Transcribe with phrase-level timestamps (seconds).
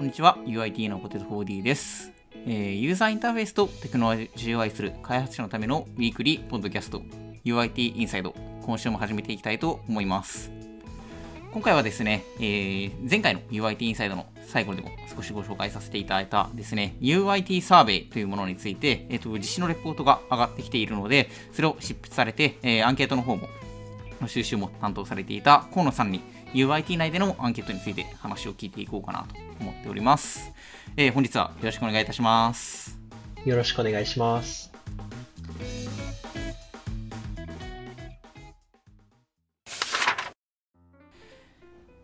[0.00, 0.38] こんにちは。
[0.46, 2.10] UIT のポテト 4D です、
[2.46, 7.02] えーユーザーインターフェースとテクノロジーを愛する開発者のためのウィークリーポッドキャスト
[7.44, 8.34] UIT インサイド。
[8.62, 10.50] 今週も始めていきたいと思います。
[11.52, 23.48] 今回はですね、えー前回の UIT インサイドの最後でも少しご紹介させていただいたですね UIT サーベイというものについて、えー、と実施のレポートが上がってきているのでそれを執筆されて、えーアンケートの方も
[24.22, 30.52] の収集も担当されていた河野さんに UIT 内でのアンケートについて話を聞いていこうかなと思っております。
[30.96, 32.98] えー本日はよろしくお願いいたします。
[33.44, 34.72] よろしくお願いします。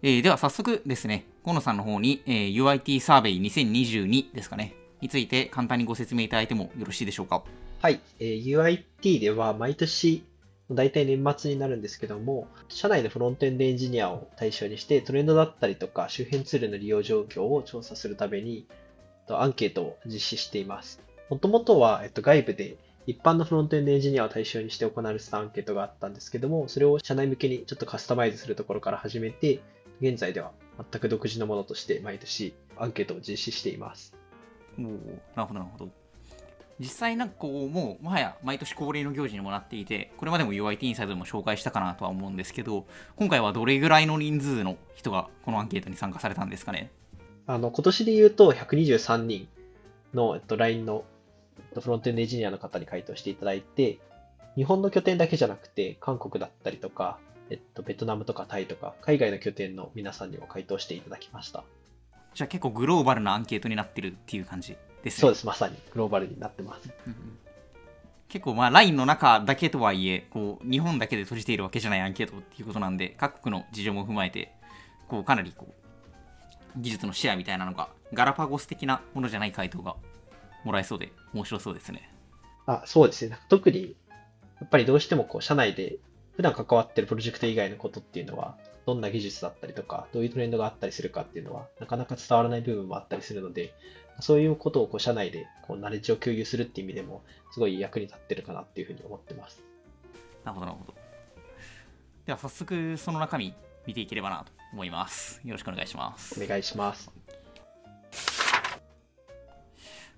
[0.02, 7.42] えーでは早速ですね、河野さんの方に、えー UIT サーベイ2022ですかね、について簡単にご説明いただいてもよろしいでしょうか？
[7.82, 8.44] はい、えー
[9.02, 10.22] UIT では毎年、
[10.70, 18.66] 大体年末になるんですけども、社内のフロントエンドエンジニアを対象にして、トレンドだったりとか周辺ツールの利用状況を調査するために、
[19.28, 21.00] アンケートを実施しています。
[21.30, 29.60] もともとは、外部で一般のフロントエンドエンジニアを対象にして行われてたアンケートがあったんですけども、それを社内向けにちょっとカスタマイズするところから始めて、
[30.00, 30.52] 現在では
[30.90, 34.14] 全く独自のものとして毎年アンケートを実施しています。
[34.78, 35.00] おなる
[35.36, 36.05] ほど、なるほど。
[36.78, 46.90] 実際なんかこう、もう、もはや毎年恒例の行事にもなっていて、これまでも UIT インサイドでも紹介したかなとは思うんですけど、今回はどれぐらいの人数の人がこのアンケートに参加されたんですかね？
[47.46, 49.48] あの、今年で言うと123人
[50.12, 51.04] の、えっと、LINE の
[51.58, 53.98] えっとフロントエンドエンジニアの方に回答していただいて、
[54.54, 57.18] 日本の拠点だけじゃなくて、韓国だったりとか、
[57.48, 61.64] えっと、ベトナムとかタイとか、海外の拠点の皆さんにも回答していただきました。
[62.34, 64.76] じゃあ結構グローバルなアンケートになってるっていう感じ？
[65.06, 65.20] ですね。
[65.22, 66.90] そうです、まさにグローバルになってます。
[67.06, 67.38] うんうん
[68.28, 74.52] 結構まあ LINE の中だけとはいえこう日本だけで閉じているわけじゃないアンケートっていうことなんで各国の事情も踏まえて
[75.06, 79.94] こうかなりこう技術のシェアみたいなのがガラパゴス的なものじゃない回答が
[80.64, 82.10] もらえそうで面白そうですね。
[82.66, 83.38] あ、そうですね。
[83.48, 83.94] 特に、
[84.60, 85.98] やっぱりどうしてもこう、社内で
[86.34, 93.74] 普段関わってるプロジェクト以外のことっていうのは、どんな技術だったりとか、どういうトレンドがあったりするかっていうのは、なかなか伝わらない部分もあったりするので、
[94.20, 97.22] そういうことをこう社内でこうナレッジを共有するっていう意味でも、
[97.52, 99.62] すごい役に立ってるかなっていうふうに思ってます。
[100.44, 100.94] なるほどなるほど。
[102.26, 103.54] では早速その中身
[103.86, 105.40] 見ていければなと思います。
[105.44, 106.42] よろしくお願いします。
[106.42, 107.25] お願いします。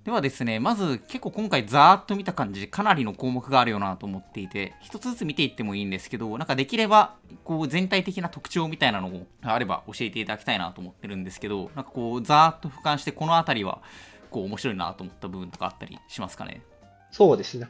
[0.08, 9.10] ではですね、まず結構今回ざーっと見た感じ、かなりの項目があるよなと思っていて、一つずつ見ていってもいいんですけど、なんかできれば、こう全体的な特徴みたいなの
[9.42, 13.82] があれば教えていただきたいなと思ってるんですけど、なんかこうざーっと俯瞰して、この辺りは、
[14.30, 16.62] こう面白いなと思った部分とかあったりしますかね？
[17.10, 17.68] そうですね。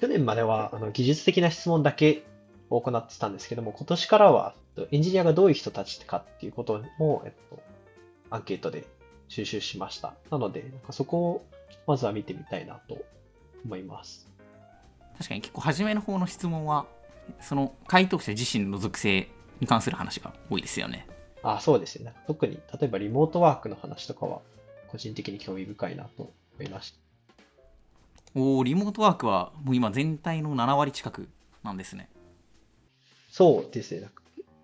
[0.00, 2.24] 去年まではあの技術的な質問だけ
[2.70, 4.54] を行ってたんですけども、今年からは
[4.90, 7.62] エンジニアがどういう人たちかっていうことも、えっと、
[8.30, 8.86] アンケートで
[9.32, 10.12] 収集しました。
[10.30, 11.46] なので、なんかそこを
[11.86, 12.98] まずは見てみたいなと
[13.64, 14.28] 思います。
[15.16, 16.84] 確かに結構初めの方の質問は、
[17.40, 21.06] その回答者自身の属性に関する話が多いですよね。
[21.42, 22.12] あ、そうですね。
[22.26, 24.40] 特に、例えばリモートワークの話とかは、
[24.88, 26.98] 個人的に興味深いなと思いました。
[28.34, 31.30] おーリモートワークはもう今全体の7割近く
[31.62, 32.10] なんですね。
[33.30, 34.10] そうですね。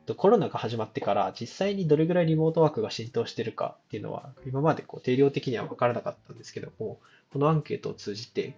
[0.08, 6.98] なんかコロナが始まってから実際にどれぐらいリモートワークが浸透してるかっていうのは今までこう定量的には分からなかったんですけども、
[7.32, 8.56] このアンケートを通じて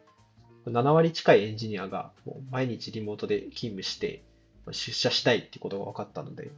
[0.66, 4.22] 7割近いエンジニアがもう毎日リモートで勤務して
[4.70, 6.50] 出社したいってことが分かったので、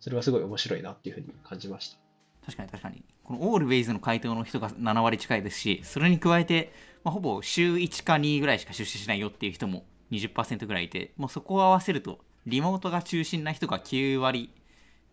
[0.00, 1.98] それはすごい面白いなっていうふうに感じました。
[2.46, 3.02] 確かに確かに。
[3.24, 6.72] このオールウェイズの回答の人が7割近いですし、それに加えて、
[7.04, 14.50] まあ、ほぼ週1か2ぐらいしか出社しないよっていう人も20%ぐらいいて、もうそこを合わせると、リモートが中心な人が9割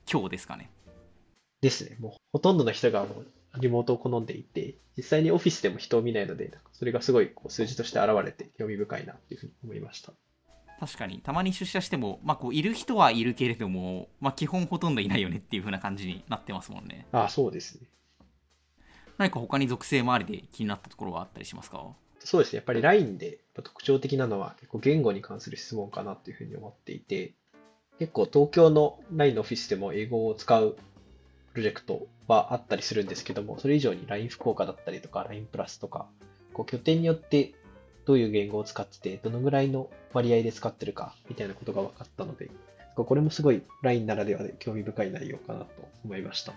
[0.06, 0.69] 強ですかね。
[1.62, 1.97] ですね。
[2.00, 3.28] もうほとんどの人がもう
[3.59, 10.13] リモートを好んでいて、実際にオフィスでも人を見ないので、それがすごいこう数字として現れて興味深いなっていうふうに思いました。
[10.79, 17.05] 確かに、たまに出社しても、まあ、こういる人はいるけれども、まあ、基本ほとんどいないよねっていう風な感じになってますもんね。
[17.14, 17.87] ああ、そうですね。
[19.17, 21.96] 何か他に属性周りで気になったところはあったりしますか？
[22.20, 22.58] そうですね。
[22.58, 27.34] やっぱり LINE で特徴的なのは結構言語に関する質問かなというふうに思っていて、
[27.99, 30.75] 結構東京の LINE のオフィスでも英語を使う
[31.53, 36.07] プロジェクトはあったりするんですけども、それ以上に LINE 福岡だったりとか LINE プラスとか、
[36.53, 37.53] こう拠点によって
[38.05, 42.49] どういう言語を使ってて、どのぐらいの割合で使ってるかみたいなことが分かったので、
[42.96, 45.67] これもすごい LINE ならではで興味深い内容かなと
[46.03, 46.53] 思いました。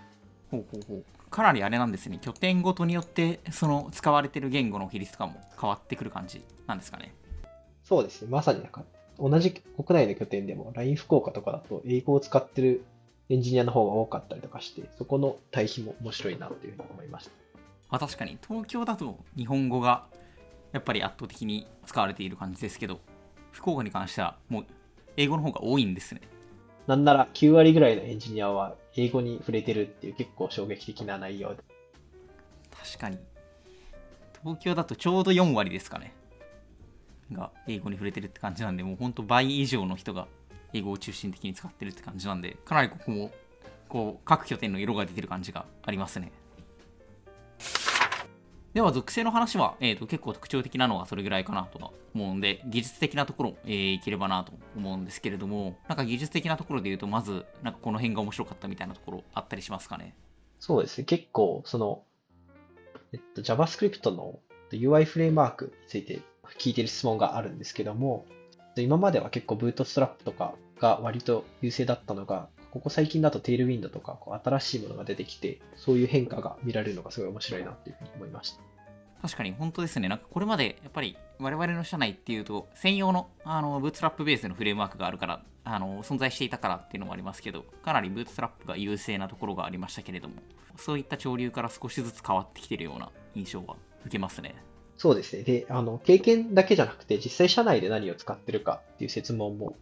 [0.51, 7.13] ほうほうほうかなりあれなんですね拠点ごとによってその使われてる言語の比率とかも変わってくる感じなんですかね
[7.89, 8.27] そうですね。
[8.29, 8.83] まさになんか、
[9.17, 12.85] 同じ国内の拠点でも LINE 福岡とかだと英語を使ってる
[13.29, 17.31] エンジニアの方が多かったりとかして、そこの対比も面白いなというふうに思いました。
[17.89, 20.05] まあ、確かに東京だと日本語が
[20.71, 22.99] やっぱり圧倒的に使われている感じですけど
[23.51, 24.65] 福岡に関してはもう
[25.17, 26.21] 英語の方が多いんですね
[26.89, 31.49] なんなら9割ぐらいのエンジニアは英語に触れてるっていう結構衝撃的な内容。
[31.53, 31.57] で。
[32.71, 33.19] 確かに。
[34.41, 36.15] 東京だとちょうど4割ですかね。
[37.31, 40.27] が英語に触れてるって感じなんでもうほんと倍以上の人が
[40.73, 43.31] 英語を中心的に使ってるって感じなんでかなりここも
[43.87, 46.31] こう各拠点の色が出てる感じがありますね。
[48.73, 60.15] では属性の話は、えーと、結構特徴的なのはそれぐらいかなと思うんで技術的なところ、えー、いければなと思うんですけれどもなんか技術的なところで言うとまずなんかこの辺が面白かったみたいなところあったりしますかね？
[60.59, 61.05] そうですね。
[61.05, 62.03] 結構その、
[63.11, 64.39] えっと、JavaScript の
[64.71, 66.21] UI フレームワークについて
[66.59, 68.25] 聞いてる質問があるんですけども
[68.75, 78.61] 今までは結構ブートストラップとかが割と優勢だったのがここ最近だとテールウィンドとかこう新しいものが出てきて、そういう変化が見られるのがすごい面白いなっていうふうに思いました。
[79.21, 80.07] 確かに本当ですね。
[80.07, 90.35] なんかこれまでやっぱり我々の社内っていうと専用のあのブーツトラップベースのフレームワークがあるからあの存在していたからっていうのもありますけどかなりブーツトラップが優勢なところがありましたけれども
[90.77, 94.55] そういった潮流から少しずつ変わってきてるような印象は受けますね。
[94.97, 95.43] そうですね。
[95.43, 99.77] で、あの経験だけじゃなくて実際社内で何を使ってるかっていう説問も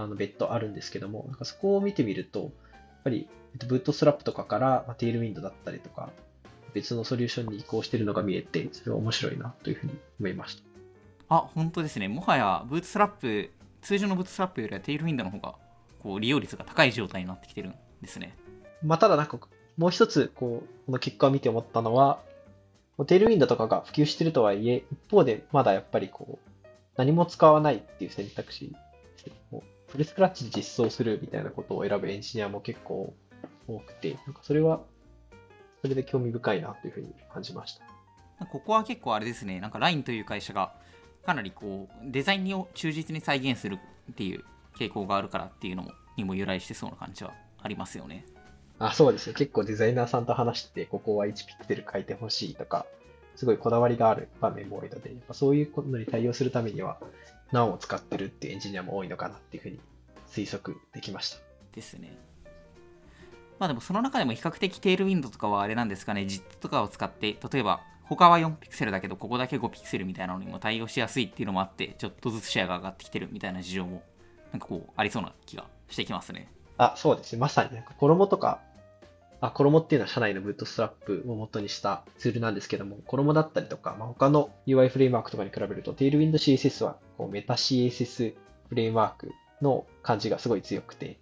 [0.00, 2.50] あの別途あるんですけども、なんかそこを見てみると、やっ
[3.04, 3.28] ぱり
[3.66, 6.10] ブートストラップとかから、まテールウィンドだったりとか、
[6.72, 10.62] 別のソリューションに移行しているのが見えて、それは面白いなというふうに思いました。
[11.30, 12.06] あ、本当ですね。
[12.06, 13.50] もはやブートストラップ、
[13.82, 15.56] 通常のブートストラップよりはテールウィンドの方が
[16.00, 18.36] こう利用率が高い状態になってきてるんですね。
[18.84, 19.40] まあ、ただなんか、
[19.76, 22.20] もう一つ、こう、この結果を見て思ったのは、
[23.06, 28.72] テールウィンドとかが普及してるとはいえ、一方でまだやっぱりこう、何も使わないっていう選択肢
[29.88, 33.14] フルスクラッチで実装するみたいなことを選ぶエンジニアも結構
[33.66, 34.80] 多くて、なんかそれは、
[35.82, 37.78] それで興味深いなというふうに感じまし
[38.38, 38.46] た。
[38.46, 40.72] ここは結構あれですね、なんか LINE という会社が
[41.24, 43.78] かなりこうデザインを忠実に再現する
[44.12, 44.44] っていう
[44.78, 47.32] 傾向があるからっていうのもにも由来してそうな感じは
[47.62, 48.24] ありますよね。
[48.78, 49.34] あそうですね。
[49.34, 52.86] 結構デザイナーさんと話して、ここは1ピクセル書いてほしいとか、
[53.34, 56.98] すごいこだわりがある場面も多いので、やっぱそういうことに対応するためには、
[57.52, 59.80] ナを使ってるっていうエンジニアも多いのかなっていうふうに
[60.28, 61.38] 推測できました。
[61.72, 62.16] ですね。
[63.58, 74.02] まあでもその中でも比較的テールウィンドとかはあれなんですかね、JIT とかを使って、例えば他は4ピクセルだけど、ここだけ5ピクセルみたいなのにも対応しやすいっていうのもあって、ちょっとずつシェアが上がってきてるみたいな事情も、
[74.52, 76.50] なんかこう、ありそうな気がしてきますね。
[76.78, 77.40] あ、そうですね。
[77.40, 78.60] まさになんか衣とか、
[79.40, 88.34] あ、衣っていうのは社内のブートストラップを元にしたツールなんですけども、衣だったりとか、まあ、他の UI フレームワークとかに比べると、テールウィンド CSS はこうメタ CSS
[88.68, 89.32] フレームワーク
[89.62, 91.18] の感じがすごい強くて、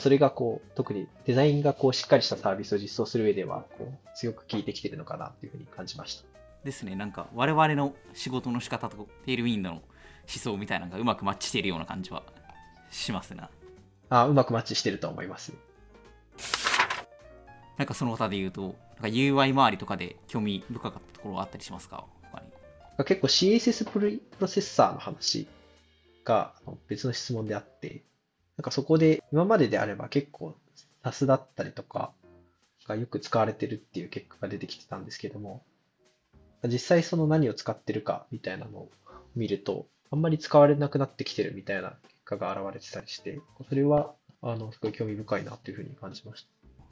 [0.00, 6.24] それがこう、特にデザインがこうしっかりしたサービスを実装する上では、こう、強く効いてきてるのかなというふうに感じました。
[6.64, 9.82] ですね、なんか我々の仕事の仕方とテールウィンドの思
[10.26, 12.22] 想みたいなのがうまくマッチしているような感じは
[12.90, 13.50] しますな。
[14.08, 15.52] あ、うまくマッチしてると思います。
[17.76, 18.76] なんかその他で言うと、なんか
[19.08, 22.06] UI 周りとかで興味深かったところはあったりしますか？
[22.30, 22.46] 他に
[23.06, 25.48] 結構 CSS プロセッサーの話
[26.24, 26.54] が
[26.88, 28.02] 別の質問であって、
[28.56, 30.54] なんかそこで今までであれば結構
[31.02, 32.12] SAS だったりとか
[32.86, 35.64] がよく使われてるっていう結果が出てきてたんですけども、
[36.64, 38.90] 実際その何を使ってるかみたいなのを
[39.34, 46.48] 見ると、あんまり使われなくなってきてるみたいな結果が現れてたりして、それはあのすごい興味深いなというふうに感じました。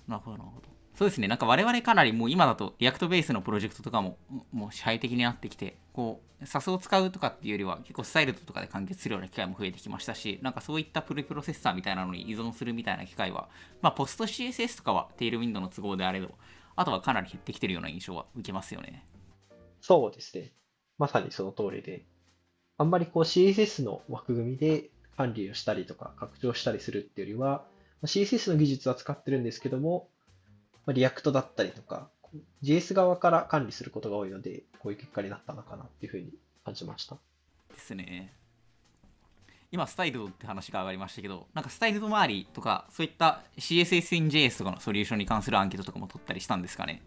[0.08, 0.71] なるほど、なるほど。
[0.94, 4.18] そうですね、なんか我々かなりもう今だと React ベースのプロジェクトとかも
[4.52, 13.48] もう支配的になってきて、こう、SAS を使うとかっていうよりは結構 styled とかで完結するような機会も増えてきましたし、なんかそういったプレプロセッサーみたいなのに依存するみたいな機会は、
[13.80, 16.30] まあポスト CSS とかは Tailwind の都合であれど、
[16.76, 19.06] あとはかなり減ってきてるような印象は受けますよね。
[19.80, 20.52] そうですね。
[20.98, 22.04] まさにその通りで、
[22.78, 27.64] あんまりこう CSS の枠組みで管理をしたりとか拡張したりするっていうよりは、
[28.04, 30.08] CSS の技術は使ってるんですけども、
[30.86, 32.08] ま React だったりとか、
[32.62, 36.32] JS 側から管理することが多いので、こういう結果になったのかなっていうふうに
[36.64, 37.16] 感じました。
[37.72, 38.34] ですね。
[39.70, 47.02] 今、 styled って話が上がりましたけど、なんか styled 周りとか、そういった CSS in JS とかのソリューションに関するアンケートとかも取ったりしたんですかね？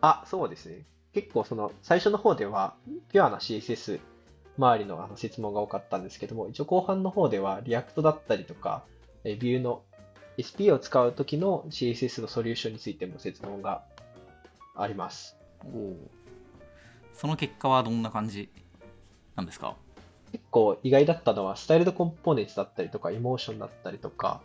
[0.00, 0.86] あ、そうですね。
[1.12, 2.74] 結構その最初の方では、
[3.12, 4.00] ピュアな CSS
[4.56, 8.84] 周りのあの質問が多かったんですけども、一応後半の方では、リアクトだったりとか、
[9.24, 9.82] ビューの
[10.40, 13.82] SP を使う時の CSS のソリューションについても設問が
[14.74, 15.36] あります。
[15.64, 15.94] お
[17.12, 18.48] その結果はどんな感じ
[19.36, 19.76] なんですか？
[20.32, 24.40] 結構意外だったのは、 styled-components だったりとか、 Emotion だったりとか、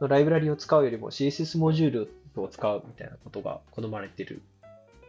[0.00, 4.42] のライブラリを使うよりも CSS モジュールを使うみたいなことが好まれている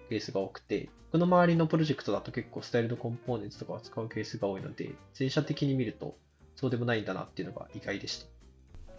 [0.09, 6.15] ケースが多くて、僕の周りのプロジェクトだと結構スタイルドコンポーネンツとかを使うケースが多いので、前者的に見ると
[6.55, 8.27] そうでもないんだなっていうのが意外でした。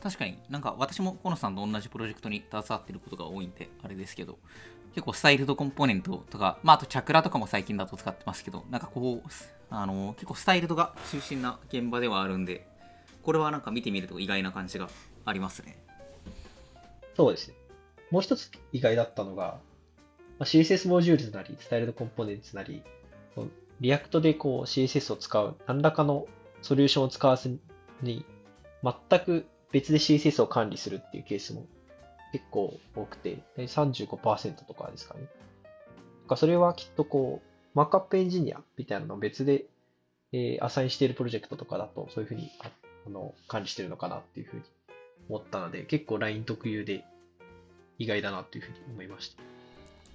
[0.07, 4.39] 確かになんか私も河野さんと同じプロジェクトに携わっていることが多いんであれですけど
[4.95, 9.29] 結構スタイルドコンポーネントとか、まあ、あとチャクラとかも最近だと使ってますけどなんかこう
[9.69, 12.69] あの結構スタイルドが中心な現場ではあるんで
[13.25, 14.89] これはなんか見てみると意外な感じが
[15.25, 15.77] ありますね。
[17.17, 17.57] そうですね。
[18.13, 19.59] もう一つ意外だったのが、
[20.39, 22.85] まあ、CSS モジュールなり styled-components なり
[23.81, 26.29] React でこう CSS を使う何らかの
[26.63, 27.59] ソリューションを使わず
[28.01, 28.25] に
[28.85, 29.47] 全く
[29.77, 31.67] 別で CSS を管理するっていうケースも
[32.33, 35.27] 結構多くて、35%とかですかね。
[36.27, 39.67] かそれはきっとこう、マークアップエンジニアみたいなのを別で、
[40.33, 42.71] えー、アサインしているプロジェクトとかだと、そういうふうにあ
[43.07, 44.63] あの管理してるのかなっていうふうに
[45.29, 47.05] 思ったので、結構 LINE 特有で
[47.99, 49.43] 意外だなっていうふうに思いました。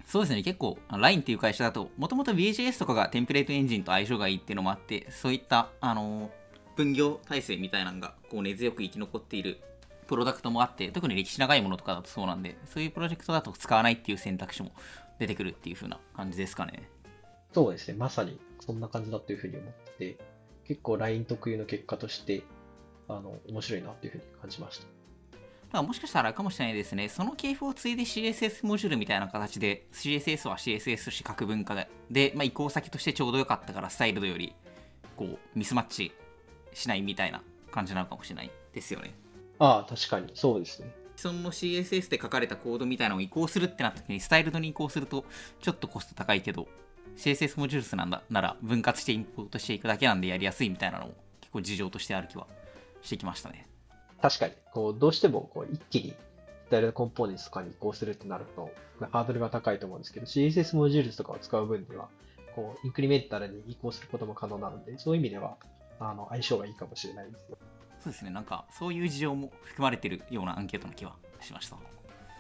[0.07, 6.40] そうですね、結構、LINE っていう会社だと、もともと VJS とかがテンプレートエンジンと相性がいいっていうのもあって、そういった、あのー
[6.83, 9.61] 分業体制みたいなのがこう根強く生き残っている
[10.07, 14.71] プロダクトもあって特に歴史長いものとかだとそうなんでそういうプロジェクトだと使わないっていう選択肢も
[15.19, 16.89] 出てくるっていう風な感じですかね。
[17.53, 17.95] そうですね。
[17.97, 20.17] まさにそんな感じだというふうに思ってて
[20.65, 22.43] 結構 LINE 特有の結果として
[23.07, 25.01] あの面白いなというふうに感じました。
[25.71, 27.07] だもしかしたらかもしれないですね。
[27.07, 34.53] その系譜を継いで CSS モジュールみたいな形で、CSS は CSS として書く文化で、まあ、移行先としてちょうどよかったから、スタイルドより、
[35.15, 36.11] こう、ミスマッチ
[36.73, 39.13] しないみたいな感じなのかもしれないですよね。
[39.59, 40.91] ああ、確かに、そうですね。
[41.15, 45.25] 既存の CSS で書かれたコードみたいなのを移行するってなった時に、スタイルドに移行すると、
[45.61, 46.67] ちょっとコスト高いけど、
[47.17, 52.47] CSS モジュールスなんだなら分割してインポートしていくだけなんでやりやすいみたいなのも結構事情としてある気は
[53.01, 53.67] してきましたね。
[54.21, 56.15] 確かに、こうどうしてもこう一気に
[56.67, 58.71] スタイルドコンポーネンツとかに移行するってなると、
[59.11, 62.07] ハードルが高いと思うんですけど、CSS モジュールとかを使う分では、
[62.55, 65.57] こうインクリメンタルに移行することも可能なので、そういう意味では
[66.01, 67.57] あの相性がいいかもしれないですよ。
[68.03, 71.77] そうですね、なんかそういう事情も含まれてるようなアンケートの気はしました。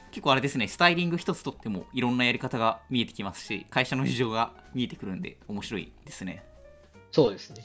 [0.09, 6.43] 結構あれですね、スタイリング一つとってもいろんなやり方が見えてきますし、会社の事情が見えてくるんで面白いですね。
[7.11, 7.63] そうですね。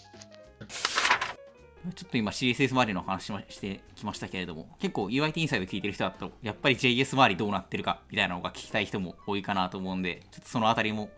[1.94, 11.10] ちょっと今 CSS 周りの話してきましたけれども、結構 UIT インサイド聞いてる人だと、やっぱり JS 周りどうなってるかみたいなのが聞きたい人も多いかなと思うんで、ちょっとそのあたりも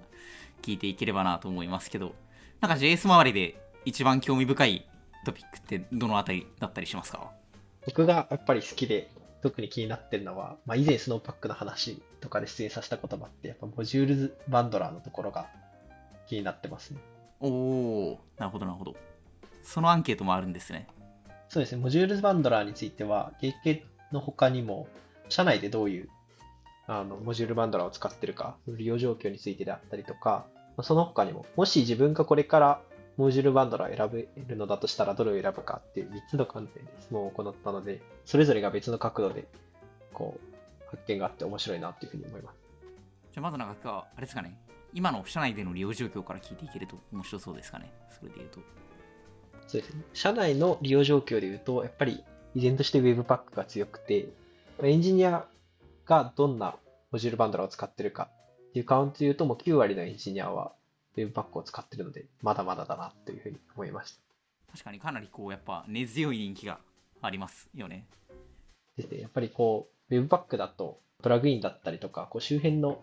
[0.63, 2.15] 聞いていければなと思いますけど、
[2.61, 4.87] なんか JS 周りで一番興味深い
[5.25, 7.31] トピックってどのあたりだったりしますか？
[7.87, 9.11] 僕がやっぱり好きで
[9.43, 15.47] 特に気になってるのは、まあ、以前スノーパックの話とかで出演させた言葉って、やっぱモジュールズバンドラーのところが
[16.29, 16.99] 気になってますね。
[17.41, 18.97] おおなるほどなるほど。
[19.63, 20.87] そのアンケートもあるんですね。
[21.49, 23.83] そうですね、モジュールズバンドラーについては、経験
[24.13, 24.89] の他にも、
[25.29, 26.09] 社内でどういう
[26.87, 30.47] あのモジュールバンドラーを使ってるか、利用状況についてであったりとか、
[30.83, 32.81] その他にも、もし自分がこれから
[33.19, 39.49] モジュールバンドラーを選べるのだとしたらどれを選ぶかっていう3つの観点で質問を行ったので、それぞれが別の角度で
[40.15, 42.57] こう発見があって面白いなっていうふうに思います。
[43.33, 44.57] じゃあまずなんか、あれですかね、
[44.95, 48.61] 今の社内での利用状況から聞いていけると面白そうですかね、それで言うと。
[49.67, 50.03] そうですね。
[50.15, 52.23] 社内の利用状況で言うと、やっぱり
[52.55, 54.29] 依然として Webpack が強くて、
[54.81, 55.45] エンジニア
[56.07, 56.77] がどんな
[57.11, 58.29] モジュールバンドラーを使ってるか
[58.69, 60.73] っていうカウントで言うと、もう9割のエンジニアは
[61.27, 64.21] Webpack を使ってるので、まだまだだなというふうに思いました。
[64.73, 66.79] 確かにかなりこう、やっぱ根強い人気が
[67.21, 68.07] ありますよね。
[68.97, 69.21] ですね。
[69.21, 73.03] やっぱりこう、Webpack だと、プラグインだったりとか、こう周辺の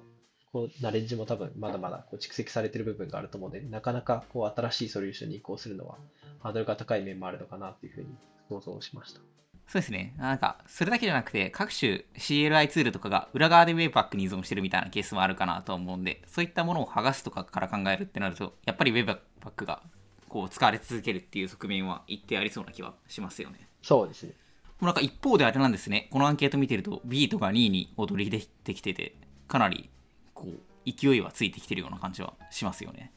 [0.56, 5.98] こうナレッジも多分まだまだこう蓄積されている部分があると思うので、なかなかこう新しいソリューションに移行するのは
[6.40, 8.08] ハードルが高い面もあるのかなというふうに
[8.48, 9.20] 想像しました。
[9.68, 10.14] そうですね。
[10.18, 19.82] なんか、それだけじゃなくて、各種 CLI ツールとかが裏側で Webpack に依存してるみたいなケースもあるかなと思うんで、そういったものを剥がすとかから考えるってなると、やっぱり Webpack が
[20.30, 23.68] こう使われ続けるっていう側面は一定ありそうな気はしますよね。
[23.82, 24.34] そうですね。
[24.80, 29.16] もうなんか一方であれなんですね、このアンケート見てると、ビートが2位に踊り出てきてて、
[29.48, 29.90] かなり
[30.34, 33.12] こう勢いはついてきてるような感じはしますよね。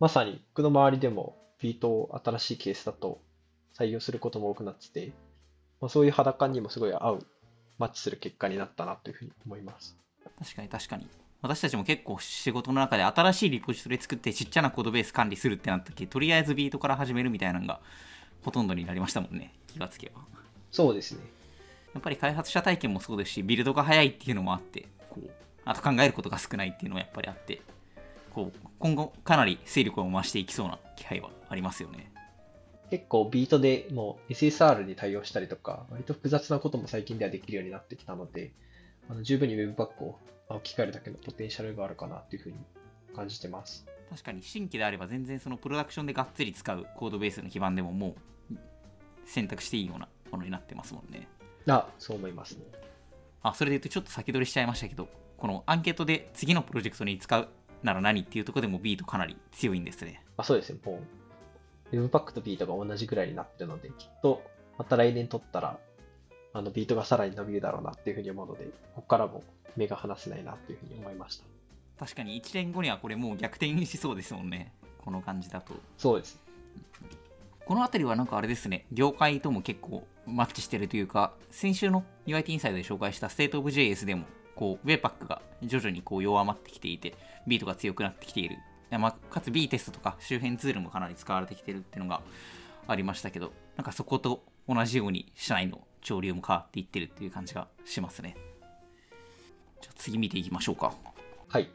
[0.00, 3.20] まさに、僕の周りでもビートを新しいケースだと
[3.76, 5.12] 採用することも多くなってて、
[5.80, 7.26] まあ、そういう肌感にもすごい合う、
[7.78, 9.96] マッチする結果になったなというふうに思います。
[10.38, 11.06] 確かに確かに。
[11.40, 17.80] 私たちも結構仕事の中で新しいリポジトリ作ってちっちゃなコードベース管理するってなった時、とりあえずビートから始めるみたいなのが
[18.42, 20.22] ほとんどになりましたもんね、気がつけば。
[20.72, 21.20] そうですね。
[21.94, 25.30] やっぱり開発者体験もそうですし、ビルドが早いっていうのもあって、こう、
[25.64, 27.62] あと考えることが少ないっていうのはやっぱりあって、
[28.32, 32.10] こう、今後かなり勢力を増していきそうな気配はありますよね。
[32.90, 38.52] 結構ビートでもう SSR に対応したりとか、割と複雑なことも最近ではできるようになってきたので、
[39.08, 40.18] あの十分に Webpack を
[40.48, 42.56] 置き換えるだけのポテンシャルがあるかなっていうふうに
[43.14, 43.86] 感じてます。
[44.10, 48.16] 確かに新規であれば全然そのプロダクションでがっつり使うコードベースの基盤でもも
[48.50, 48.54] う
[49.26, 51.28] 選択していいようなものになってますもんね。
[51.66, 52.64] あ、そう思いますね。
[53.42, 57.48] あ、それで言うとちょっと先取りしちゃいましたけど、このアンケートで次のプロジェクトに使う
[57.82, 60.24] なら何っていうところでもビートかなり強いんですね。
[60.36, 61.00] あそうですね、もう
[61.92, 64.42] Webpack とビートが同じぐらいになってるので、きっと
[64.76, 65.78] また来年取ったら、
[66.52, 68.64] あのビートがさらに伸びるだろうなっていうふうに思うので、
[68.94, 69.42] ここからも
[69.76, 71.44] 目が離せないなっていうふうに思いました。
[71.98, 74.72] 確かに1年後にはこれもう逆転しそうですもんね。
[75.04, 75.74] この感じだと。
[75.96, 76.40] そうです。
[77.66, 87.14] この辺りはなんかあれですね、業界とも結構マッチしてるというか、先週の UIT インサイドで紹介した State of JS でも、こう、Webpack が徐々にこう弱まってきていて、
[87.46, 88.56] ビートが強くなってきている。
[88.96, 92.22] まあ、かつ B テストとか周辺ツールもかなり使われてきてるっていうのが
[92.86, 98.36] ありましたけど、なんかそこと同じように社内の潮流も変わっていってるっていう感じがしますね。
[99.80, 100.92] じゃあ次見ていきましょうか。
[101.48, 101.68] はい。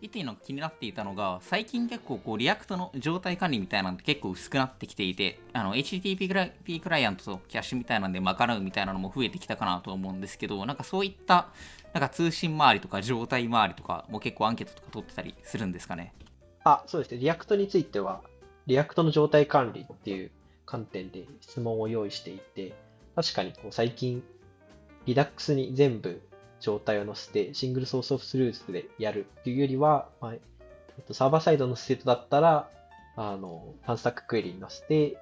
[0.00, 11.48] 一点の気になっていたのが最近結構こう React の状態管理みたいなのって結構薄くなってきていてあの HTTP クラクライアントとキャッシュみたいなんで賄うみたいなのも増えてきたかなと思うんですけどなんかそういった
[11.96, 16.12] なんか通信周りとか状態周りとかも結構アンケートとか取ってたりするんですかね
[16.62, 17.20] あ、そうですね。
[17.20, 18.20] React については、
[18.66, 20.30] React の状態管理っていう
[20.66, 22.74] 観点で質問を用意していて、
[23.14, 24.22] 確かにこう最近、
[25.06, 26.20] Redux に全部
[26.60, 30.40] 状態を載せて、 single source of truth でやるっていうよりは、まあえ
[31.00, 32.68] っと、サーバーサイドのステートだったら、
[33.16, 35.16] あの、 TanStack Query に載せて、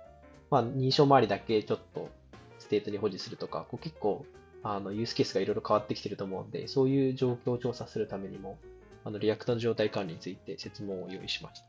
[0.50, 2.10] まあ、認証周りだけちょっと
[2.58, 4.26] ステートに保持するとか、こう結構、
[4.64, 8.58] あの、ユースケースがいろいろ変わってきてると思うんで、そういう状況を調査するためにも、
[9.04, 11.66] あの、 React の状態管理について設問を用意しました。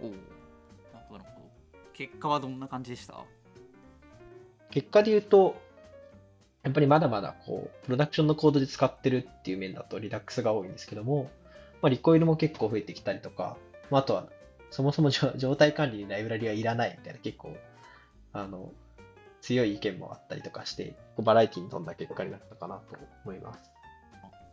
[0.00, 0.20] おおなる
[1.08, 1.78] ほどなるほど。
[1.94, 3.24] 結果はどんな感じでした？
[4.70, 5.54] 結果で言うと、
[6.64, 11.30] やっぱりまだまだこう、プロダクションのコードで使ってるっていう面だとリダックスが多いんですけども、
[11.80, 13.56] まあ、リコイルも結構増えてきたりとか、
[13.90, 14.28] まあ、あとは、
[14.70, 17.56] そもそも状状態管理にライブラリはいらないみたいな結構、
[18.32, 18.72] あの、
[19.42, 23.70] 強い意見もあったりとかして、バラエティに富んだ結果になったかなと思います。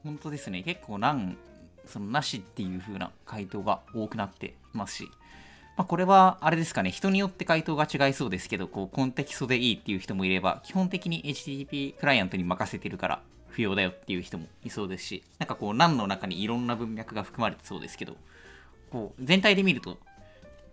[0.03, 0.63] 本当ですね。
[0.63, 1.37] 結構なん
[1.85, 5.11] そのなしっていう風な回答が多くなってますし、
[5.77, 6.91] まあ、これはあれですかね。
[6.91, 18.15] 人によって回答が違いそうですけどこうコンテキストでいいっていう人もいれば基本的に HTTP クライアントに任せてるから不要だよっていう人もいそうですしなんかこう何の中にいろんな文脈が含まれてそうですけど
[18.91, 19.97] こう全体で見ると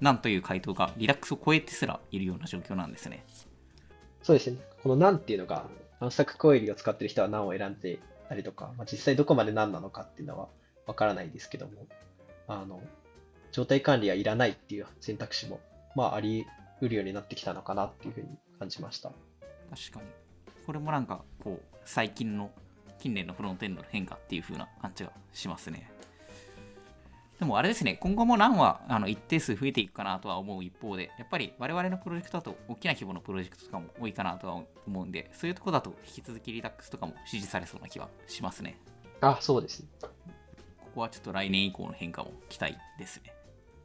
[0.01, 3.25] 何という回答がリラックスを超えてすらいるような状況なんですね。
[4.27, 4.59] そうですね。
[4.83, 5.67] この何っていうのが、
[6.01, 10.49] アンスタックコエリを使ってる人は何を選んでたりとか、まあ、実際どこまで何なのかっていうのは
[10.85, 11.87] わからないですけども、
[12.49, 12.83] あの、
[13.53, 15.61] 状態管理はいらないっていう選択肢も、
[15.95, 16.45] まあ、あり
[16.81, 18.27] 得るようになってきたのかなっていうふうに
[18.59, 19.13] 感じました。
[19.71, 20.07] 確かに
[20.67, 22.51] これもなんかこう最近の
[22.99, 25.89] 近年のフロントエンドの変化っていう風な感じがしますね
[27.39, 38.79] でもあれですね今後も何はあの一定数増えていくかなとは思う一方でやっぱり我々のプロジェクトだと大きな規模のプロジェクトとかも多いかなとは思うんでそういうとこだと引き続きリダックスとかも支持されそうな気はしますね
[39.21, 39.87] あ、そうですね。
[40.01, 40.09] こ
[40.95, 43.35] こはちょっと来年以降の変化も期待ですね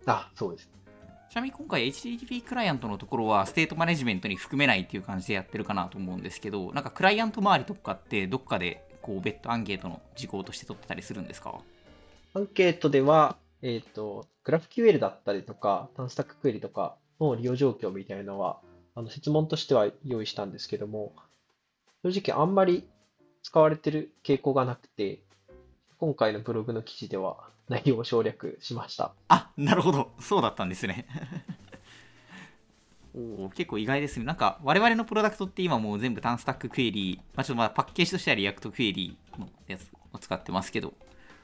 [0.05, 0.69] あ、そうです。
[1.29, 11.55] ちなみに今回 HTTP クライアントのところは state management に含めないっていう感じでやってるかなと思うんですけど、なんかクライアント周りとかってどっかでこう別途アンケートの事項として取ってたりするんですか？
[12.33, 18.59] アンケートでは、えっ、と、GraphQL だったりとか、 TanStack Query とかの利用状況みたいなのは、
[18.95, 21.13] あの質問としては用意したんですけども、
[22.03, 22.87] 正直あんまり
[23.43, 25.19] 使われてる傾向がなくて、
[25.99, 29.13] 今回のブログの記事では内容を省略しました。
[29.27, 30.11] あなるほど。
[30.19, 31.05] そうだったんですね。
[33.13, 34.25] おー結構意外ですね。
[34.25, 40.93] なんか我々のプロダクトって今もう全部 TanStack Query、まあ、ちょっとまあパッケージとしては React Query のやつを使ってますけど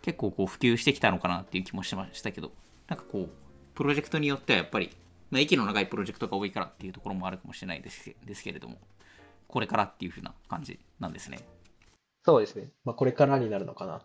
[0.01, 2.51] 結構こう普及してきたのかなっていう気もしましたけど
[2.87, 3.29] なんかこう
[3.75, 4.91] プロジェクトによってはやっぱり、
[5.29, 8.77] まあ、息の長いプロジェクトが多いからっていうところもあるかもしれないですけですけれども
[9.47, 11.39] これからっていう風な感じなんですね
[12.27, 12.67] そうですね。
[12.83, 14.01] まあ、これからになるのかな。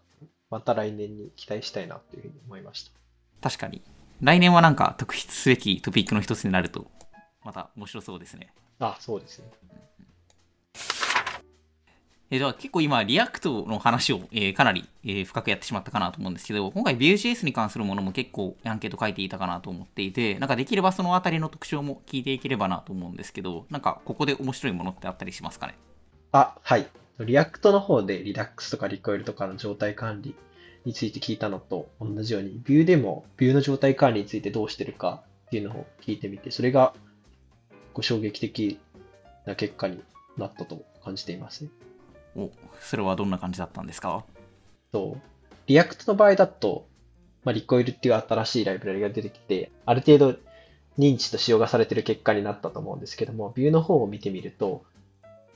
[0.49, 2.93] また来年に期待したいなというふうに思いました。
[3.41, 3.83] 確かに
[4.21, 6.87] 来年はなんか特筆すべきトピックの一つになると
[7.45, 9.51] また面白そうですねあ、そうですね。
[12.33, 25.75] えーでは結構今、 React の話を、えーかなり、えー深くやってしまったかなと思うんですけど、今回 Vue.js に関するものも結構アンケート書いていたかなと思っていて、なんかできればそのあたりの特徴も聞いていければなと思うんですけど、なんかここで面白いものってあったりしますかね？
[26.33, 26.87] あ、はい。
[27.21, 30.35] React の方で Redux とか Recoil とかの状態管理
[30.87, 36.95] について聞いたのと同じように、 Vue でも Vue の状態管理についてどうしてるかっていうのを聞いてみて、それが
[37.93, 38.79] こう衝撃的
[39.45, 40.01] な結果に
[40.39, 41.71] なったと感じていますね。
[42.37, 44.25] お、それはどんな感じだったんですか？
[44.93, 45.21] そう。
[45.67, 46.87] React の場合だと、
[47.45, 50.39] まあ、 Recoil っていう新しいライブラリが出てきて、ある程度
[50.99, 54.85] 認知と使用がされてる結果になったと思うんですけども、 Vue の方を見てみると、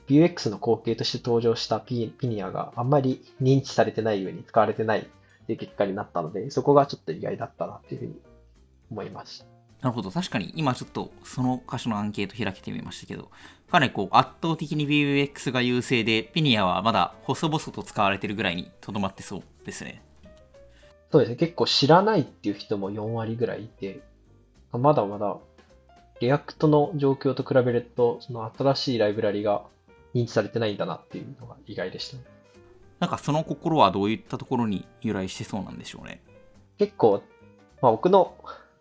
[0.07, 5.03] Vuex の後継として登場したピピニアがあんまり認知されてないように使われてないっ
[5.47, 8.21] ていう結果になったので、そこがちょっと意外だったなっていうふうに
[8.89, 9.45] 思います。
[9.81, 10.09] なるほど。
[10.09, 13.29] 確かに今ちょっとその箇所のアンケート開けてみましたけど、
[13.69, 20.01] かなりこう圧倒的に Vuex が優勢で、ピニアはまだ細々と使われてるぐらいにとどまってそうですね。
[21.11, 21.35] そうですね。
[21.35, 24.01] 結構知らないっていう人も4割ぐらいいて、
[24.71, 25.37] まだまだ
[26.19, 29.63] React の状況と比べると、その新しいライブラリが
[30.15, 32.23] 認知されてないんだなっていうのが意外でした、ね。
[32.99, 36.21] なんかその心はどういったところに由来してそうなんでしょうね。
[36.79, 37.21] 結構、
[37.81, 38.33] まあ、僕の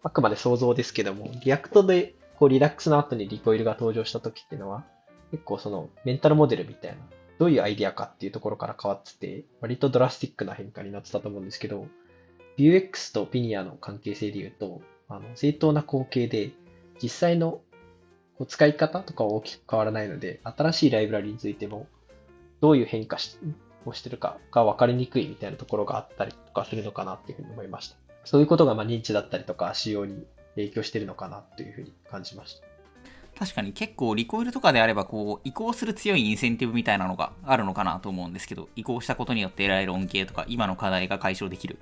[0.06, 4.84] あくまで想像ですけども、 React でこう Redux の後に Recoil が登場した時っていうのは、
[5.32, 6.98] 結構そのメンタルモデルみたいな、
[7.40, 11.88] どういうアイディアかっていうところから変わってて、割とドラスティックな変化になってたと思うんですけど、
[12.56, 16.52] Vuex とピニアの関係性で言うと、あの正当な後継で、
[17.02, 17.62] 実際の
[18.38, 21.88] こう使い方とかは大きく変わらないので、新しいライブラリについても、
[22.60, 23.16] どういう変化
[23.84, 28.05] をしてるかが分かりにくいみたいなところがあったりとかするのかなっていうふうに思いました。
[28.26, 32.66] そういうことがま認知だったりとか、仕様に影響してるのかなというふうに感じました。
[33.38, 41.78] 確かに結構リコイルとかであればこう移行する強いインセンティブみたいなのがあるのかなと思うんですけど移行したことによって得られる恩恵とか今の課題が解消できる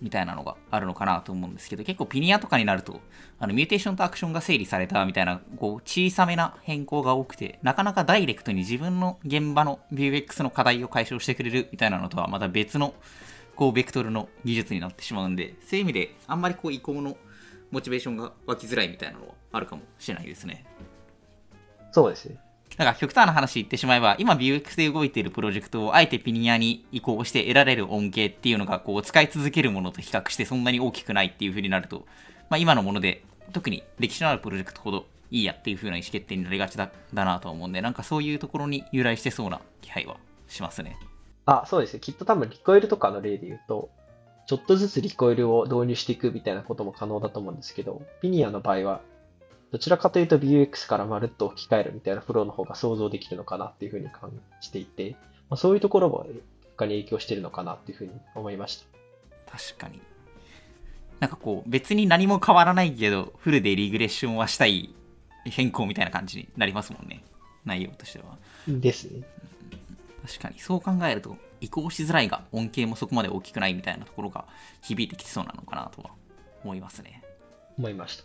[0.00, 3.00] みたいなのがあるのかなと思うんですけど結構ピニアとかになると
[3.38, 12.94] あのミューテーションとアクションが整理されたみたいなこう小さめな変更が多くてなかなかダイレクトに自分の現場の Vuex の課題を解消してくれるみたいなのとはまた別の
[13.56, 17.16] こうベクトルの技術になってしまうんでそういう意味であんまりこう移行の
[17.70, 20.64] モチベーションが湧きづらいみたいなのはあるかもしれないですね。
[21.90, 22.38] そうですね。
[22.76, 32.04] だから極端な話言ってしまえば、今 Vuex で動いているプロジェクトをあえてピニアに移行して得られる恩恵っていうのが、こう、使い続けるものと比較してそんなに大きくないっていう風になると、
[32.50, 40.16] まあ今のもので、特に歴史のあるプロジェクトほどいいやっていう風な意思決定になりがちだだなと思うんで、なんかそういうところに由来してそうな気配は
[40.46, 40.98] しますね。
[41.46, 42.00] あ、そうですね。
[42.00, 43.90] きっと多分リコイルとかの例で言うと、
[44.46, 49.00] ちょっとずつリコイルを導入していくみたいなことも可能だと思うんですけど、ピニアの場合は
[49.72, 54.30] どちらかというと Vuex からまるっと置き換えるみたいなフローの方が想像できるのかなっていうふうに感
[54.60, 55.16] じていて、
[55.50, 58.78] まあ、そういうところも結果に影響してるのかなっていうふうに思いまし
[59.46, 59.58] た。
[59.58, 60.00] 確かに。
[61.18, 64.94] なんかこう、別に何も変わらないけど、フルでリグレッションはしたい
[65.44, 67.24] 変更みたいな感じになりますもんね。
[67.64, 68.38] 内容としては。
[68.68, 69.22] ですね。
[70.26, 74.46] 確かに、そう考えると、移行しづらいが、恩恵もそこまで大きくないみたいなところが
[74.82, 76.10] 響いてきそうなのかなとは
[76.64, 77.22] 思いますね。
[77.78, 78.24] 思いました。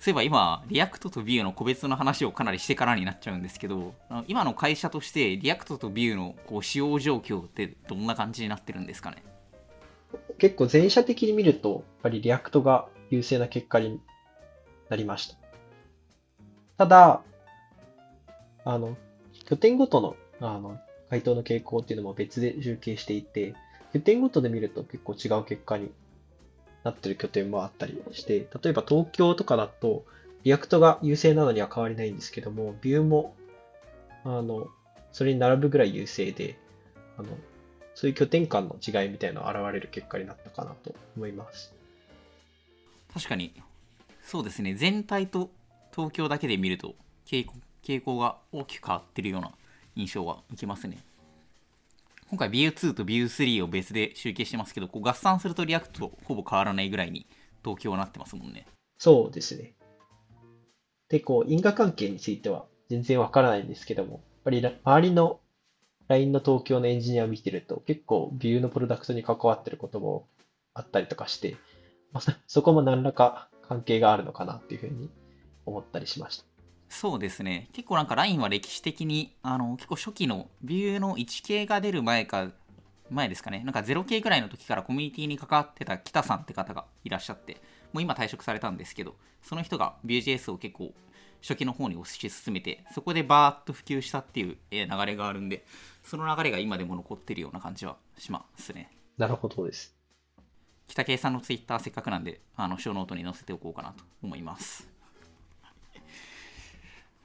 [0.00, 3.94] そういえば今、 React と Vue の個別の話をかなりしてからになっちゃうんですけど、
[4.26, 9.22] 今の会社として React と Vue のこう使用状況ってどんな感じになってるんですかね？
[10.38, 14.00] 結構全社的に見ると、やっぱり React が優勢な結果に
[14.88, 15.36] なりました。
[16.78, 17.22] ただ、
[18.68, 18.98] あの、
[19.46, 20.78] 拠点ごとの、あの、
[21.08, 23.54] 回答の傾向っていうのも別で集計していて、
[23.94, 25.90] 拠点ごとで見ると結構違う結果に
[26.84, 30.04] なってる拠点もあったりして、例えば東京とかだと、
[30.44, 33.34] React が優勢なのには変わりないんですけども、 Vue も、
[34.24, 34.68] あの、
[35.12, 36.58] それに並ぶぐらい優勢で、
[37.16, 37.28] あの、
[37.94, 41.72] そういう拠点間の違いみたいなのが現れる結果になったかなと思います。
[43.14, 43.54] 確かに、
[44.22, 45.48] そうですね、全体と
[45.90, 46.94] 東京だけで見ると
[47.26, 47.46] 傾、
[47.88, 49.52] 傾向が大きく変わってるような
[49.96, 50.98] 印象は受けますね。
[52.28, 57.26] 今回 Vue2 と Vue3 を別で集計してますけど、こう合算すると React とほぼ変わらないぐらいに
[57.64, 58.66] 東京はなってますもんね。
[58.98, 59.72] そうですね。
[61.08, 65.40] で、こう、因果関係については全然わからないんですけども、やっぱり周りの
[66.08, 70.28] LINE の東京のエンジニアを見てると、結構 Vue のプロダクトに関わってることも
[70.74, 71.56] あったりとかして、
[72.12, 75.08] まあ、そこも何らか関係があるのかなっていうふうに
[75.64, 76.47] 思ったりしました。
[76.88, 77.68] そうですね。
[77.72, 82.50] 結構なんか LINE は歴史的に、あの、結構初期のビューの 1K が出る前か、
[83.10, 83.62] 前ですかね。
[83.64, 87.60] なんか 0K ぐらいの時からコミュニティに関わってた北さんって方がいらっしゃって、
[87.92, 90.92] もう今退職されたんですけど、その人が Vue.js を結構
[91.42, 95.64] 初期の方に推し進めて、そこでバーッと普及したっていう流れがあるんで、
[96.02, 98.90] その流れが今でも残ってるような感じはしますね。
[99.16, 99.94] なるほどです。
[100.88, 104.88] 北圭さんの Twitter せっかくなんで、あの、ショーノートに載せておこうかなと思います。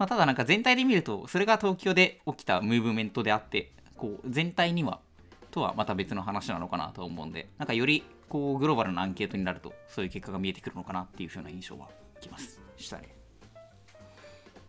[0.04, 5.00] まあ、ただなんか全体で見ると、それが東京で起きたムーブメントであって、こう全体には
[5.50, 11.88] とはまた別の話なのかなと思うんで、なんかよりこうグローバルなアンケートになると、そういう結果が見えてくるのかなっていう風な印象は
[12.20, 12.60] きます。
[12.76, 13.16] したね。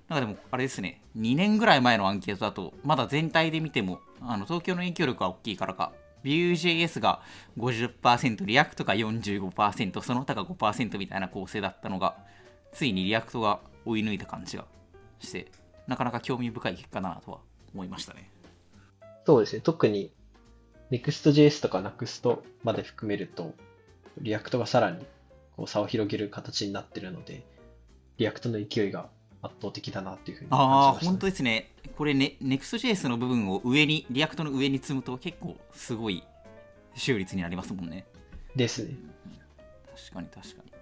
[0.09, 5.91] なんかでも、あれですね、2年ぐらい前のアンケートだと、まだ全体で見ても、あの東京の影響力が大きいからか、
[6.23, 7.23] Vue.js が
[7.59, 12.15] 50%、 React が45%、その他が5%みたいな構成だったのが、
[12.73, 14.67] ついに React が追い抜いた感じが
[15.25, 15.51] して、
[15.87, 17.39] なかなか興味深い結果だなとは
[17.75, 18.31] 思いましたね。
[19.27, 19.63] そうですね。
[19.63, 20.13] 特に
[20.91, 23.55] Next.js とか Next まで含めると、
[24.21, 25.05] React がさらに
[25.57, 27.45] こう差を広げる形になってるので、
[28.19, 29.09] React の勢いが
[29.43, 31.71] 圧倒的だなっていうふうに感じああ、ました、本当ですね。
[31.97, 36.23] これね、Next.js の部分を上に、 React の上に積むと結構すごい
[36.95, 38.07] 比率になりますもんね。
[38.55, 38.97] ですね。
[39.97, 40.73] 確かに確かに。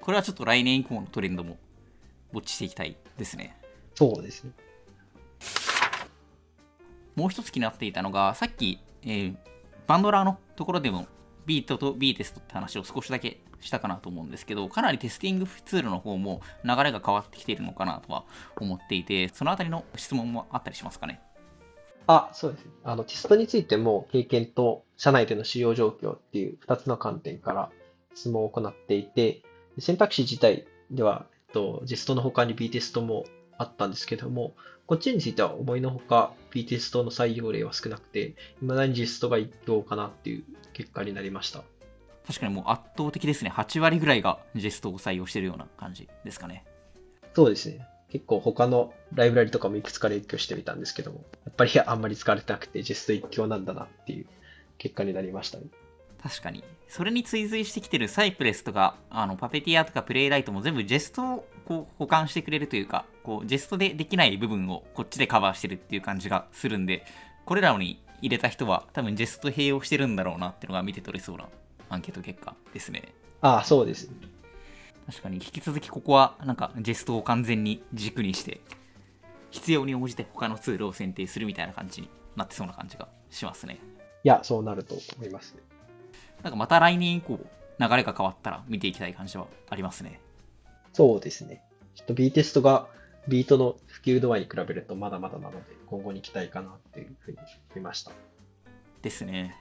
[0.00, 1.58] これはちょっと来年以降のトレンドも
[2.32, 3.56] ウォッチしていきたいですね。
[3.94, 4.52] そうですね。
[7.16, 9.36] もう一つ気になっていたのが、さっき、えー
[9.86, 11.06] バンドラーのところでも
[11.46, 18.24] ビートと B テストって話を少しだけしたかなと思うんですけど、かなりテスティングツールの方も流れが変わってきているのかなとは
[18.60, 21.22] 思っていて、そのあたりの質問もあったりしますかね？
[22.06, 22.72] あ、そうですね。
[22.84, 27.70] あの、テストについても経験と社内での使用状況っていう2つの観点から
[28.14, 29.40] 質問を行っていて、
[29.78, 33.24] 選択肢自体では、と、ジェストの他に B テストも
[33.56, 34.54] あったんですけども、
[34.86, 41.62] こっちについては思いのほか B テストの採用例は少なくて、未だにジェストが一強かなっていう結果になりました。
[42.26, 43.50] 確かにもう圧倒的ですね。
[43.50, 46.64] 8割ぐらいがジェストを採用しているような感じですかね。
[47.34, 47.86] そうですね。
[48.10, 54.26] 結構他のライブラリとかもいくつか列挙してみたんですけども、やっぱりあんまり使われてなくて、ジェスト一強なんだなっていう
[54.78, 55.66] 結果になりましたね。
[56.28, 56.62] 確かに。
[56.88, 67.04] それに追随してきてるサイプレスとか、あのパペティアとかプレイライトも全部ジェストをこう保管してくれるというか、こうジェストでできない部分をこっちでカバーしてるっていう感じがするんで、
[67.46, 71.48] これらに入れた人は多分ジェスト併用してるんだろうなっていうのが見て取れそうな
[71.88, 73.14] アンケート結果ですね。
[73.40, 74.16] ああ、そうですね。
[75.06, 78.60] 確かに引き続きここはなんかジェストを完全に軸にして、
[79.50, 83.78] 必要に応じて他のツールを選定するみたいな感じになってそうな感じがしますね。
[84.24, 85.62] いや、そうなると思いますね。
[86.42, 87.38] なんかまた来年以降、
[87.78, 90.20] 流れが変わったら見ていきたい感じはありますね。
[90.92, 91.62] そうですね。
[91.94, 92.86] ちょっと B テストが
[93.26, 97.38] ビートの普及度合いに比べるとまだまだなので、今後に期待かなっていうふうに
[97.74, 98.12] 見ました。
[99.02, 99.54] ですね。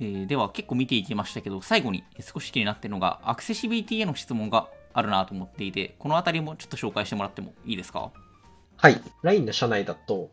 [0.00, 8.10] えーでは結構見ていきましたけど、最後に少し気になっているのが、アクセシビリティへの質問があるなと思っていて、このあたりもちょっと紹介してもらってもいいですか？
[8.76, 9.00] はい。
[9.22, 10.30] LINE の社内だと、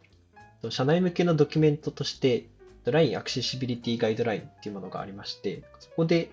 [0.69, 2.45] 社内向けのドキュメントとして、
[2.85, 6.31] LINE アクセシビリティガイドラインっていうものがありまして、そこで、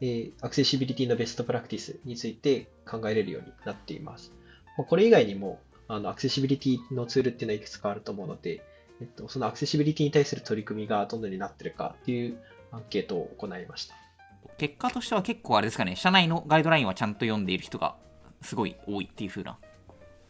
[0.00, 4.32] えーアクセシビリティのベストプラクティスについて考えれるようになっています。
[4.76, 8.64] まあこれ以外にも、あのアクセシビリティのツールっていうのはいくつかあると思うので、
[9.00, 12.38] えっと、そのアクセシビリティに対する取り組みがどのようになってるかっていう
[12.72, 13.94] アンケートを行いました。
[14.58, 17.94] 結果としては結構あれですかね、社内のガイドラインはちゃんと読んでいる人が
[18.42, 19.58] すごい多いっていう風な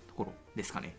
[0.08, 0.96] ところですかね。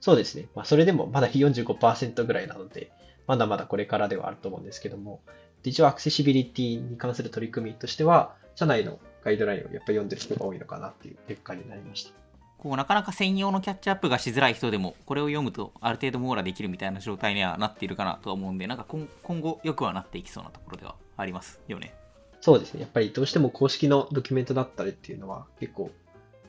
[0.00, 0.48] そうですね。
[0.54, 2.90] まあ、それでもまだ45%ぐらいなので、
[3.32, 5.22] まだまだこれからではあると思うんですけども、
[5.64, 12.10] 一応アクセシビリティに関する取り組みとしては、社内のガイドラインをやっぱり読んでる人が多いのかなっていう結果になりました。
[12.58, 21.94] こうなかなか専用のキャッチアップがしづらい人でも、これを読むとある程度網羅できるみたいな状態にはなっているかなとは思うんで、なんか今今後よくはなっていきそうなところではありますよね。
[22.42, 22.82] そうですね。
[22.82, 25.90] やっぱりどうしても公式のドキュメントだったりっていうのは結構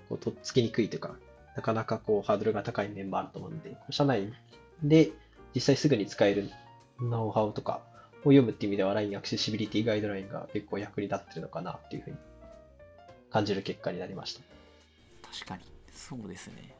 [0.09, 1.15] こうとっつきにくいというか、
[1.55, 4.33] なかなかこうハードルが高い面もあると思うので、社内
[4.83, 5.11] で
[5.55, 6.49] 実際すぐに使える
[7.09, 7.81] ノウハウとか
[8.25, 12.17] を読むっていう意味では LINE アクセシビリティガイドラインが結構役に立ってるのかなっていうふうに
[13.29, 14.41] 感じる結果になりました。
[15.31, 16.75] 確かに、そうですね。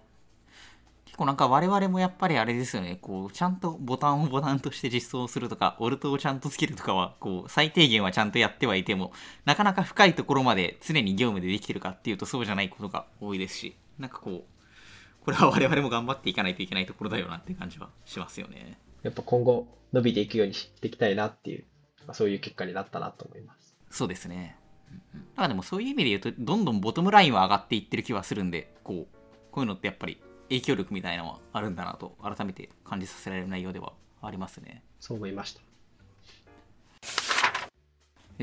[1.06, 9.12] 結構なんか我々もやっぱりあれですよね、こう、ちゃんとボタンをボタンとして実装するとか、オルトをちゃんとつけるとかは、こう、最低限はちゃんとやってはいても、
[9.46, 18.80] なかなか深いところまで常に業務でできてるかっていうとそうじゃないことが多いですし、なんかこう、これは我々も頑張っていかないといけないところだよなって感じはしますよね。
[19.04, 21.66] やっぱ今後伸びていくようにしていきたいなっていう、
[22.08, 23.76] まあ、そういう結果になったなと思います。
[23.89, 24.58] そうですね。
[24.92, 29.18] だからでもそういう意味で言うと、どんどんボトムラインは上がっていってる気はするんで、こう、
[29.52, 34.84] こういうのってやっぱり影響力みたいなのはあるんだなと、改めて感じさせられる内容ではありますね。
[35.00, 35.73] そう思いました。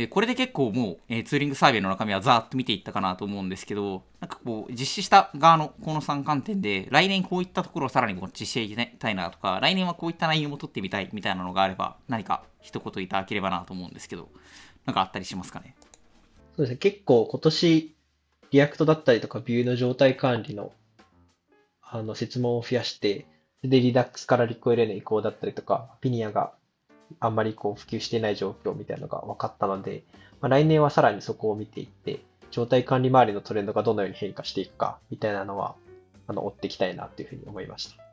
[0.02, 14.30] えこれで結構もう、えツーリングサーベイの中身はざーっと見ていったかなと思うんですけど、なんかこう、実施した側のこの3観点で、来年こういったところをさらにウォッチしていきたいなとか、来年はこういった内容も取ってみたいみたいなのがあれば、何か一言いただければなと思うんですけど、
[14.86, 15.76] なんかあったりしますかね？
[16.56, 16.76] そうですね。
[16.78, 17.94] 結構今年、
[18.52, 20.72] React だったりとか、 Vue の状態管理の、
[21.82, 23.26] あの、設問を増やして、
[23.62, 26.54] で、リダックスからリコイルへの移行だったりとか、ピニアが
[27.18, 30.04] あんまりこう普及していない状況みたいなのが分かったので、
[30.40, 32.20] まあ、来年はさらにそこを見ていって、
[32.50, 35.74] 状態管理周りのトレンドがどのように変化していくかみたいなのは、
[36.26, 38.10] あの追っていきたいなというふうに思いました。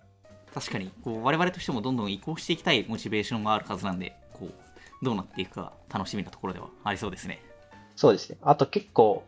[0.54, 7.44] 確かにこう我々としてもどんどん移行していきたいモチベーションがあるはずなんでこうどうなっていくか楽しみなところではありそうですね
[7.96, 9.24] そうですねあと結構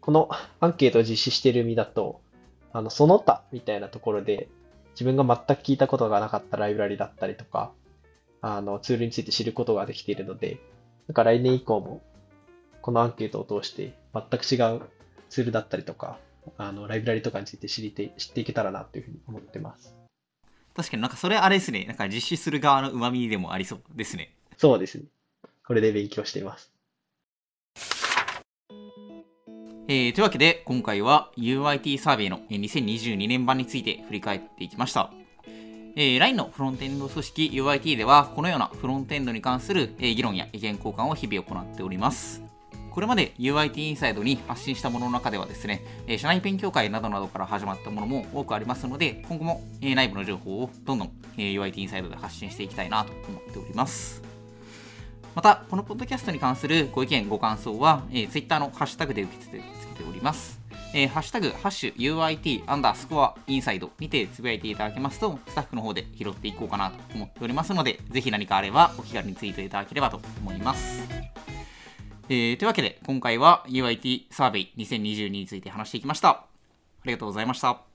[0.00, 2.20] このアンケートを実施している身だと
[2.72, 4.48] あのその他みたいなところで
[4.92, 7.72] 自分が全く聞いたことがなかったライブラリだったりとか
[8.42, 10.58] あのツールについて知ることができているので
[11.08, 12.02] なんか来年以降も
[12.82, 14.82] このアンケートを通して全く違う
[15.28, 16.18] ツールだったりとか
[16.56, 19.94] あのライブラリとかについて知りて知っていけたらなというふうに思ってます。
[20.74, 21.84] 確かになんかそれあれですね。
[21.84, 24.34] なんか実施する側の旨味でもありそうですね。
[24.56, 25.04] そうですね。
[25.66, 26.72] これで勉強しています。
[29.88, 35.10] えー、というわけで今回は UIT サーベイの2022年版について振り返っていきました。
[36.02, 42.42] えー、LINE のフロントエンド組織 UIT ではこのようなフロントエンドに関する、え、議論や意見交換を日々行っております。
[42.90, 54.22] これまで UIT インサイドに発信したものの中ではですね、え社内勉強会などなどから始まったものも多くありますので、今後も、え内部の情報をどんどん、え UIT インサイドで発信していきたいなと思っております。
[55.34, 60.59] また、このポッドキャストに関するご意見、ご感想は、え Twitter のハッシュタグで受け付けております。
[60.92, 71.08] えー、ハッシュタグ、ハッシュ UIT アンダースコアインサイドにてつぶやいていただけますと、スタッフの方で拾っていこうかなと思っておりますので、ぜひ何かあればお気軽にツイートいただければと思います。
[72.28, 76.28] えー、というわけで、今回は UIT サーベイ2022について話していきました。
[76.30, 76.46] あ
[77.04, 77.89] りがとうございました。